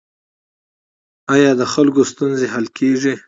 آیا 1.35 1.51
د 1.59 1.63
خلکو 1.73 2.01
ستونزې 2.11 2.45
حل 2.53 2.65
کیږي؟ 2.77 3.13